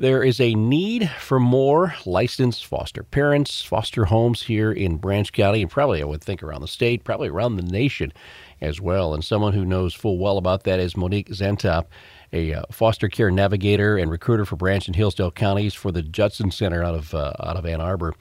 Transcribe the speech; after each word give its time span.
There 0.00 0.22
is 0.22 0.40
a 0.40 0.54
need 0.54 1.10
for 1.18 1.40
more 1.40 1.92
licensed 2.06 2.64
foster 2.64 3.02
parents, 3.02 3.62
foster 3.62 4.04
homes 4.04 4.44
here 4.44 4.70
in 4.70 4.98
Branch 4.98 5.32
County, 5.32 5.60
and 5.60 5.68
probably 5.68 6.00
I 6.00 6.04
would 6.04 6.22
think 6.22 6.40
around 6.40 6.60
the 6.60 6.68
state, 6.68 7.02
probably 7.02 7.26
around 7.26 7.56
the 7.56 7.62
nation 7.62 8.12
as 8.60 8.80
well. 8.80 9.12
And 9.12 9.24
someone 9.24 9.54
who 9.54 9.64
knows 9.64 9.94
full 9.94 10.16
well 10.16 10.38
about 10.38 10.62
that 10.62 10.78
is 10.78 10.96
Monique 10.96 11.30
Zentop, 11.30 11.86
a 12.32 12.54
uh, 12.54 12.62
foster 12.70 13.08
care 13.08 13.32
navigator 13.32 13.96
and 13.96 14.08
recruiter 14.08 14.44
for 14.44 14.54
Branch 14.54 14.86
and 14.86 14.94
Hillsdale 14.94 15.32
counties 15.32 15.74
for 15.74 15.90
the 15.90 16.02
Judson 16.02 16.52
Center 16.52 16.84
out 16.84 16.94
of 16.94 17.12
uh, 17.12 17.32
out 17.42 17.56
of 17.56 17.66
Ann 17.66 17.80
Arbor. 17.80 18.14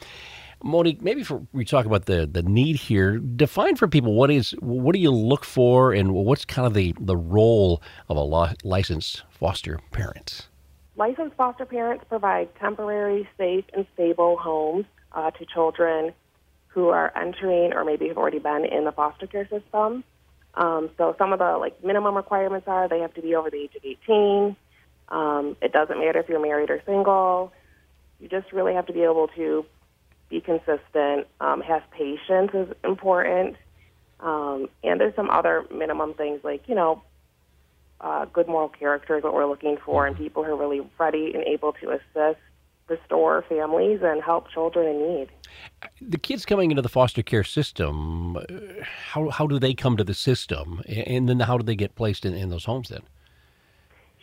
Monique, 0.64 1.04
maybe 1.04 1.23
for, 1.23 1.46
we 1.54 1.64
talk 1.64 1.86
about 1.86 2.05
the, 2.07 2.25
the 2.25 2.41
need 2.41 2.78
here, 2.78 3.20
define 3.20 3.75
for 3.75 3.88
people 3.88 4.16
what 4.16 4.32
is 4.32 4.55
what 4.62 4.94
do 4.94 5.00
you 5.00 5.12
look 5.12 5.46
for 5.46 5.94
and 5.94 6.16
what's 6.16 6.44
kind 6.44 6.66
of 6.66 6.73
the, 6.73 6.96
the 7.00 7.16
role 7.16 7.84
of 8.09 8.18
a 8.18 8.55
licensed 8.64 9.21
foster 9.30 9.80
parent? 9.91 10.48
Licensed 10.98 11.36
foster 11.36 11.66
parents 11.66 12.04
provide 12.09 12.50
temporary, 12.59 13.30
safe, 13.38 13.66
and 13.73 13.85
stable 13.94 14.35
homes 14.35 14.85
uh, 15.12 15.30
to 15.30 15.45
children 15.45 16.12
who 16.70 16.90
are 16.90 17.16
entering 17.16 17.73
or 17.73 17.85
maybe 17.85 18.08
have 18.08 18.17
already 18.17 18.40
been 18.40 18.66
in 18.66 18.84
the 18.84 18.91
foster 18.91 19.27
care 19.27 19.48
system. 19.48 20.04
Um, 20.55 20.90
so 20.98 21.16
some 21.20 21.34
of 21.34 21.40
the 21.40 21.57
like 21.59 21.84
minimum 21.84 22.16
requirements 22.16 22.68
are 22.68 22.90
they 22.90 22.99
have 22.99 23.13
to 23.13 23.21
be 23.21 23.35
over 23.35 23.52
the 23.52 23.57
age 23.57 23.76
of 23.76 23.85
18. 23.85 24.55
Um, 25.09 25.55
it 25.62 25.71
doesn't 25.71 25.99
matter 25.99 26.20
if 26.20 26.30
you're 26.30 26.41
married 26.41 26.71
or 26.71 26.81
single. 26.84 27.54
You 28.20 28.27
just 28.27 28.52
really 28.52 28.73
have 28.73 28.88
to 28.88 28.93
be 28.93 29.04
able 29.04 29.27
to 29.35 29.66
be 30.29 30.41
consistent. 30.41 31.27
Um, 31.40 31.62
have 31.62 31.84
patience 31.91 32.52
is 32.55 32.76
important. 32.84 33.55
Um, 34.20 34.68
and 34.84 34.99
there's 34.99 35.16
some 35.16 35.29
other 35.29 35.63
minimum 35.71 36.16
things 36.16 36.40
like, 36.43 36.68
you 36.68 36.73
know, 36.73 37.04
uh, 38.01 38.25
good 38.25 38.47
moral 38.47 38.69
character 38.69 39.17
is 39.17 39.23
what 39.23 39.33
we're 39.33 39.47
looking 39.47 39.77
for, 39.83 40.05
and 40.05 40.15
people 40.15 40.43
who 40.43 40.51
are 40.51 40.57
really 40.57 40.81
ready 40.99 41.31
and 41.33 41.43
able 41.43 41.73
to 41.73 41.91
assist, 41.91 42.39
restore 42.87 43.43
families, 43.49 43.99
and 44.03 44.21
help 44.21 44.49
children 44.51 44.87
in 44.87 45.15
need. 45.15 45.29
The 46.01 46.17
kids 46.17 46.45
coming 46.45 46.71
into 46.71 46.81
the 46.81 46.89
foster 46.89 47.23
care 47.23 47.43
system, 47.43 48.37
uh, 48.37 48.43
how, 48.84 49.29
how 49.29 49.48
do 49.48 49.59
they 49.59 49.73
come 49.73 49.98
to 49.98 50.04
the 50.04 50.13
system? 50.13 50.81
And 50.87 51.27
then 51.27 51.39
how 51.39 51.57
do 51.57 51.63
they 51.63 51.76
get 51.76 51.95
placed 51.95 52.26
in, 52.26 52.34
in 52.34 52.49
those 52.49 52.65
homes 52.65 52.89
then? 52.89 53.01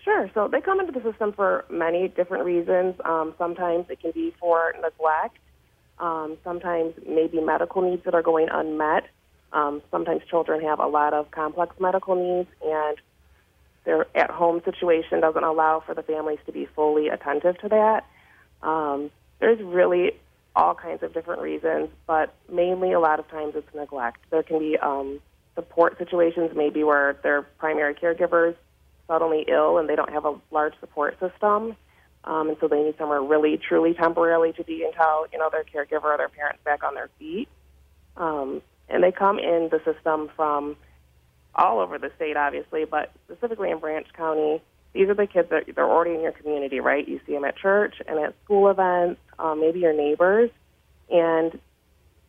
Sure. 0.05 0.31
So 0.35 0.49
they 0.49 0.61
come 0.61 0.81
into 0.81 0.93
the 0.93 1.03
system 1.03 1.33
for 1.33 1.65
many 1.71 2.09
different 2.09 2.45
reasons. 2.45 2.95
Um, 3.05 3.35
sometimes 3.39 3.87
it 3.89 4.01
can 4.01 4.11
be 4.13 4.35
for 4.39 4.75
neglect. 4.83 5.39
Um, 5.99 6.37
sometimes 6.45 6.93
maybe 7.09 7.41
medical 7.41 7.81
needs 7.81 8.05
that 8.05 8.15
are 8.15 8.23
going 8.23 8.49
unmet. 8.51 9.05
Um, 9.53 9.81
sometimes 9.91 10.23
children 10.29 10.61
have 10.61 10.79
a 10.79 10.87
lot 10.87 11.15
of 11.15 11.31
complex 11.31 11.77
medical 11.81 12.17
needs, 12.17 12.51
and 12.63 12.99
their 13.85 14.07
at 14.17 14.31
home 14.31 14.63
situation 14.65 15.21
doesn't 15.21 15.45
allow 15.45 15.83
for 15.85 15.95
the 15.95 16.03
families 16.03 16.39
to 16.47 16.53
be 16.53 16.67
fully 16.75 17.09
attentive 17.09 17.59
to 17.59 17.69
that. 17.69 18.05
Um, 18.63 19.11
there's 19.41 19.61
really 19.61 20.13
all 20.57 20.75
kinds 20.75 21.03
of 21.03 21.13
different 21.13 21.43
reasons, 21.43 21.89
but 22.07 22.35
mainly 22.51 22.93
a 22.93 23.01
lot 23.01 23.19
of 23.19 23.29
times 23.29 23.55
it's 23.57 23.75
neglect. 23.75 24.19
There 24.31 24.43
can 24.43 24.59
be 24.59 24.79
um, 24.79 25.21
support 25.55 25.99
situations, 25.99 26.51
maybe 26.55 26.85
where 26.85 27.19
their 27.23 27.43
primary 27.43 27.95
caregivers 27.95 28.55
suddenly 29.07 29.45
ill 29.49 29.79
and 29.79 29.89
they 29.89 29.97
don't 29.97 30.13
have 30.13 30.25
a 30.25 30.35
large 30.51 30.75
support 30.81 31.19
system. 31.21 31.77
Um, 32.25 32.49
and 32.49 32.57
so 32.61 32.69
they 32.69 32.83
need 32.83 32.97
somewhere 32.97 33.21
really, 33.21 33.59
truly 33.59 33.93
temporarily 33.93 34.53
to 34.55 34.65
be 34.65 34.83
until 34.85 35.27
you 35.31 35.39
know 35.39 35.51
their 35.51 35.65
caregiver 35.65 36.05
or 36.05 36.17
their 36.17 36.31
parents 36.31 36.61
back 36.65 36.83
on 36.83 36.95
their 36.95 37.11
feet. 37.19 37.49
Um, 38.17 38.63
and 38.89 39.03
they 39.03 39.13
come 39.13 39.39
in 39.39 39.69
the 39.71 39.81
system 39.85 40.31
from 40.35 40.77
all 41.57 41.81
over 41.81 41.99
the 41.99 42.11
state, 42.17 42.37
obviously, 42.37 42.85
but 42.85 43.13
specifically 43.27 43.71
in 43.71 43.79
Branch 43.79 44.07
County, 44.17 44.63
these 44.93 45.09
are 45.09 45.15
the 45.15 45.27
kids 45.27 45.51
that 45.51 45.65
they're 45.75 45.91
already 45.91 46.15
in 46.15 46.21
your 46.21 46.33
community, 46.33 46.81
right? 46.81 47.07
You 47.07 47.21
see 47.27 47.33
them 47.33 47.45
at 47.45 47.57
church 47.57 47.97
and 48.07 48.19
at 48.19 48.35
school 48.45 48.71
events, 48.71 49.21
um, 49.39 49.61
maybe 49.61 49.81
your 49.81 49.93
neighbors, 49.93 50.51
and 51.11 51.59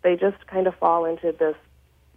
they 0.04 0.16
just 0.16 0.46
kind 0.48 0.68
of 0.68 0.76
fall 0.76 1.06
into 1.06 1.32
this 1.32 1.56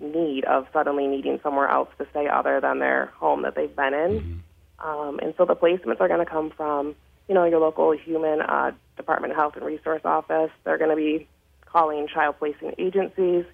need 0.00 0.44
of 0.44 0.66
suddenly 0.72 1.06
needing 1.06 1.40
somewhere 1.42 1.68
else 1.68 1.88
to 1.98 2.06
stay 2.10 2.28
other 2.28 2.60
than 2.60 2.78
their 2.78 3.06
home 3.16 3.42
that 3.42 3.54
they've 3.54 3.74
been 3.74 3.94
in. 3.94 4.10
Mm-hmm. 4.20 4.88
Um, 4.88 5.18
and 5.20 5.34
so 5.36 5.44
the 5.44 5.56
placements 5.56 6.00
are 6.00 6.08
going 6.08 6.24
to 6.24 6.30
come 6.30 6.50
from, 6.56 6.94
you 7.28 7.34
know, 7.34 7.44
your 7.44 7.60
local 7.60 7.92
human 7.92 8.40
uh, 8.40 8.70
Department 8.96 9.32
of 9.32 9.36
Health 9.36 9.56
and 9.56 9.64
Resource 9.64 10.02
Office. 10.04 10.50
They're 10.64 10.78
going 10.78 10.90
to 10.90 10.96
be 10.96 11.26
calling 11.66 12.06
child 12.08 12.36
placing 12.38 12.74
agencies 12.78 13.44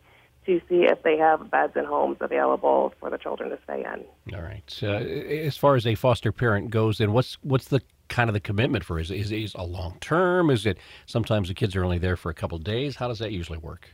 to 0.47 0.61
see 0.69 0.85
if 0.85 1.03
they 1.03 1.17
have 1.17 1.51
beds 1.51 1.73
and 1.77 1.87
homes 1.87 2.19
available 2.21 2.93
for 3.01 3.11
the 3.11 3.19
children 3.19 3.51
to 3.51 3.59
stay 3.65 3.85
in. 3.85 4.35
All 4.35 4.43
right. 4.43 4.79
Uh, 4.83 4.89
as 4.89 5.57
far 5.57 5.75
as 5.75 5.87
a 5.87 5.95
foster 5.95 6.33
parent 6.33 6.71
goes, 6.71 6.99
then 6.99 7.13
what's 7.13 7.35
what's 7.43 7.69
the 7.69 7.81
kind 8.09 8.29
of 8.29 8.35
the 8.35 8.41
commitment 8.41 8.85
for? 8.85 8.99
Is 8.99 9.11
is, 9.11 9.33
is 9.33 9.55
a 9.55 9.65
long 9.65 9.97
term? 10.01 10.51
Is 10.51 10.67
it 10.67 10.79
sometimes 11.07 11.49
the 11.49 11.55
kids 11.55 11.75
are 11.77 11.85
only 11.85 11.99
there 11.99 12.17
for 12.17 12.31
a 12.31 12.35
couple 12.35 12.57
of 12.57 12.65
days? 12.65 12.97
How 12.97 13.09
does 13.09 13.19
that 13.21 13.33
usually 13.33 13.59
work? 13.59 13.89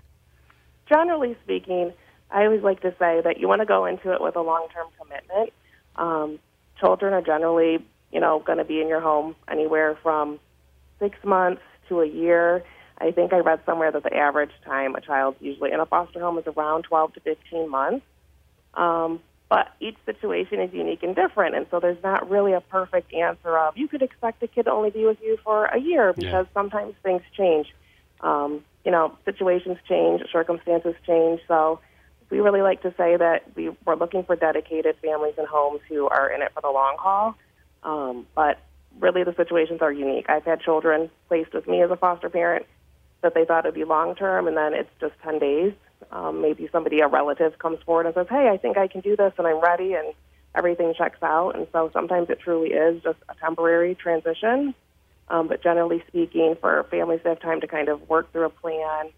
Generally 0.88 1.36
speaking, 1.44 1.92
I 2.30 2.44
always 2.44 2.62
like 2.62 2.80
to 2.82 2.90
say 2.98 3.20
that 3.22 3.38
you 3.38 3.48
want 3.48 3.60
to 3.60 3.66
go 3.66 3.86
into 3.86 4.12
it 4.12 4.20
with 4.20 4.36
a 4.36 4.42
long 4.42 4.66
term 4.74 4.86
commitment. 5.00 5.52
Um, 5.96 6.38
children 6.78 7.12
are 7.12 7.22
generally, 7.22 7.84
you 8.12 8.20
know, 8.20 8.40
going 8.40 8.58
to 8.58 8.64
be 8.64 8.80
in 8.80 8.88
your 8.88 9.00
home 9.00 9.36
anywhere 9.48 9.98
from 10.02 10.40
six 10.98 11.16
months 11.24 11.62
to 11.88 12.00
a 12.00 12.06
year 12.06 12.64
I 13.00 13.12
think 13.12 13.32
I 13.32 13.38
read 13.38 13.60
somewhere 13.64 13.90
that 13.90 14.02
the 14.02 14.14
average 14.14 14.50
time 14.64 14.94
a 14.94 15.00
child's 15.00 15.38
usually 15.40 15.72
in 15.72 15.80
a 15.80 15.86
foster 15.86 16.20
home 16.20 16.38
is 16.38 16.46
around 16.46 16.82
12 16.82 17.14
to 17.14 17.20
15 17.20 17.68
months. 17.68 18.04
Um, 18.74 19.20
but 19.48 19.68
each 19.80 19.96
situation 20.06 20.60
is 20.60 20.72
unique 20.72 21.02
and 21.02 21.16
different, 21.16 21.56
and 21.56 21.66
so 21.72 21.80
there's 21.80 22.00
not 22.04 22.30
really 22.30 22.52
a 22.52 22.60
perfect 22.60 23.12
answer 23.12 23.58
of 23.58 23.76
you 23.76 23.88
could 23.88 24.00
expect 24.00 24.40
a 24.44 24.46
kid 24.46 24.66
to 24.66 24.70
only 24.70 24.90
be 24.90 25.04
with 25.04 25.18
you 25.20 25.38
for 25.42 25.64
a 25.64 25.80
year 25.80 26.12
because 26.12 26.46
yeah. 26.46 26.54
sometimes 26.54 26.94
things 27.02 27.22
change. 27.36 27.66
Um, 28.20 28.64
you 28.84 28.92
know, 28.92 29.16
situations 29.24 29.78
change, 29.88 30.22
circumstances 30.30 30.94
change. 31.04 31.40
So 31.48 31.80
we 32.30 32.38
really 32.38 32.62
like 32.62 32.82
to 32.82 32.94
say 32.96 33.16
that 33.16 33.42
we, 33.56 33.70
we're 33.84 33.96
looking 33.96 34.22
for 34.22 34.36
dedicated 34.36 34.96
families 35.02 35.34
and 35.36 35.48
homes 35.48 35.80
who 35.88 36.08
are 36.08 36.30
in 36.30 36.42
it 36.42 36.52
for 36.54 36.60
the 36.60 36.70
long 36.70 36.96
haul. 36.98 37.34
Um, 37.82 38.26
but 38.36 38.60
really, 39.00 39.24
the 39.24 39.34
situations 39.34 39.80
are 39.82 39.90
unique. 39.90 40.26
I've 40.28 40.44
had 40.44 40.60
children 40.60 41.10
placed 41.26 41.54
with 41.54 41.66
me 41.66 41.82
as 41.82 41.90
a 41.90 41.96
foster 41.96 42.30
parent 42.30 42.66
that 43.22 43.34
they 43.34 43.44
thought 43.44 43.64
it'd 43.64 43.74
be 43.74 43.84
long 43.84 44.14
term, 44.14 44.48
and 44.48 44.56
then 44.56 44.74
it's 44.74 44.90
just 45.00 45.14
10 45.22 45.38
days. 45.38 45.72
Um, 46.10 46.40
maybe 46.40 46.68
somebody, 46.72 47.00
a 47.00 47.08
relative, 47.08 47.58
comes 47.58 47.78
forward 47.84 48.06
and 48.06 48.14
says, 48.14 48.26
Hey, 48.28 48.48
I 48.48 48.56
think 48.56 48.78
I 48.78 48.88
can 48.88 49.00
do 49.00 49.16
this, 49.16 49.32
and 49.38 49.46
I'm 49.46 49.60
ready, 49.60 49.94
and 49.94 50.14
everything 50.54 50.94
checks 50.96 51.22
out. 51.22 51.56
And 51.56 51.66
so 51.72 51.90
sometimes 51.92 52.30
it 52.30 52.40
truly 52.40 52.70
is 52.70 53.02
just 53.02 53.18
a 53.28 53.34
temporary 53.34 53.94
transition. 53.94 54.74
Um, 55.28 55.46
but 55.46 55.62
generally 55.62 56.02
speaking, 56.08 56.56
for 56.60 56.84
families 56.90 57.20
to 57.22 57.30
have 57.30 57.40
time 57.40 57.60
to 57.60 57.68
kind 57.68 57.88
of 57.88 58.08
work 58.08 58.32
through 58.32 58.46
a 58.46 58.50
plan 58.50 59.10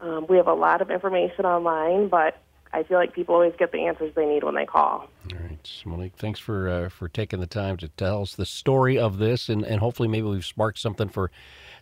Um, 0.01 0.27
we 0.29 0.37
have 0.37 0.47
a 0.47 0.55
lot 0.55 0.81
of 0.83 0.91
information 0.91 1.45
online, 1.45 2.09
but 2.09 2.41
I 2.73 2.85
feel 2.85 2.99
like 2.99 3.15
people 3.15 3.35
always 3.35 3.55
get 3.59 3.73
the 3.73 3.87
answers 3.87 4.15
they 4.15 4.27
need 4.27 4.45
when 4.45 4.55
they 4.55 4.67
call. 4.67 5.09
All 5.33 5.39
right, 5.41 5.83
Monique, 5.85 6.13
thanks 6.17 6.39
for 6.39 6.69
uh, 6.69 6.89
for 6.89 7.09
taking 7.09 7.41
the 7.41 7.47
time 7.47 7.77
to 7.79 7.89
tell 7.89 8.23
us 8.23 8.35
the 8.37 8.47
story 8.47 8.99
of 8.99 9.19
this, 9.19 9.49
and, 9.49 9.65
and 9.65 9.81
hopefully 9.81 10.09
maybe 10.09 10.27
we've 10.29 10.45
sparked 10.45 10.79
something 10.79 11.09
for 11.09 11.31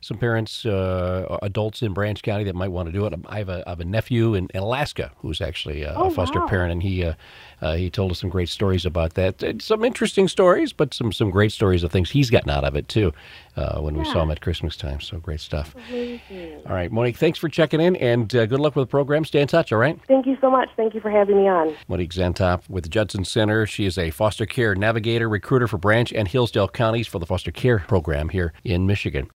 some 0.00 0.18
parents, 0.18 0.66
uh, 0.66 1.38
adults 1.40 1.80
in 1.80 1.94
Branch 1.94 2.20
County 2.22 2.44
that 2.44 2.54
might 2.54 2.68
want 2.68 2.86
to 2.88 2.92
do 2.92 3.06
it. 3.06 3.14
I 3.26 3.38
have 3.38 3.48
a, 3.48 3.62
I 3.66 3.70
have 3.70 3.80
a 3.80 3.86
nephew 3.86 4.34
in, 4.34 4.48
in 4.52 4.60
Alaska 4.60 5.10
who's 5.16 5.40
actually 5.40 5.82
a, 5.82 5.94
Oh, 5.94 6.08
a 6.08 6.10
foster 6.10 6.40
wow. 6.40 6.46
parent, 6.46 6.72
and 6.72 6.82
he 6.82 7.04
uh, 7.04 7.14
uh, 7.62 7.74
he 7.76 7.90
told 7.90 8.10
us 8.12 8.18
some 8.20 8.30
great 8.30 8.48
stories 8.48 8.84
about 8.86 9.14
that. 9.14 9.62
Some 9.62 9.84
interesting 9.84 10.28
stories, 10.28 10.72
but 10.72 10.94
some 10.94 11.12
some 11.12 11.30
great 11.30 11.52
stories 11.52 11.82
of 11.82 11.92
things 11.92 12.10
he's 12.10 12.30
gotten 12.30 12.50
out 12.50 12.64
of 12.64 12.76
it 12.76 12.88
too. 12.88 13.12
Uh, 13.56 13.78
when 13.80 13.96
we 13.96 14.04
saw 14.06 14.20
him 14.22 14.32
at 14.32 14.40
Christmas 14.40 14.74
time, 14.76 15.00
so 15.00 15.18
great 15.18 15.38
stuff. 15.38 15.76
All 16.66 16.72
right, 16.74 16.90
Monique, 16.90 17.16
thanks 17.16 17.38
for 17.38 17.48
checking 17.48 17.80
in, 17.80 17.94
and 17.96 18.34
uh, 18.34 18.46
good 18.46 18.58
luck 18.58 18.74
with 18.74 18.88
the 18.88 18.90
program. 18.90 19.24
Stay 19.24 19.40
in 19.40 19.46
touch, 19.46 19.70
all 19.72 19.78
right? 19.78 19.96
Thank 20.08 20.26
you 20.26 20.36
so 20.40 20.50
much. 20.50 20.68
Thank 20.76 20.92
you 20.92 21.00
for 21.00 21.08
having 21.08 21.36
me 21.36 21.48
on. 21.48 21.72
Monique 21.86 22.10
Zentop 22.10 22.68
with 22.68 22.90
Judson 22.90 23.24
Center. 23.34 23.66
She 23.66 23.84
is 23.84 23.98
a 23.98 24.10
foster 24.10 24.46
care 24.46 24.76
navigator, 24.76 25.28
recruiter 25.28 25.66
for 25.66 25.76
Branch 25.76 26.12
and 26.12 26.28
Hillsdale 26.28 26.68
counties 26.68 27.08
for 27.08 27.18
the 27.18 27.26
foster 27.26 27.50
care 27.50 27.80
program 27.80 28.28
here 28.28 28.52
in 28.62 28.86
Michigan. 28.86 29.28